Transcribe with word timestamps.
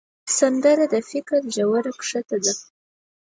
سندره 0.37 0.85
د 0.93 0.95
فکر 1.09 1.41
ژوره 1.55 1.91
ښکته 2.07 2.37
ده 2.45 2.53